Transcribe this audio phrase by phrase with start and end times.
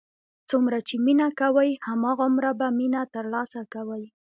[0.49, 4.03] څومره چې مینه کوې، هماغومره به مینه تر لاسه کوې.